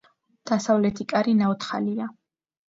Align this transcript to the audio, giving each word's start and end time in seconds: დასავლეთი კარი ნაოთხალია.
დასავლეთი 0.51 1.07
კარი 1.11 1.35
ნაოთხალია. 1.43 2.09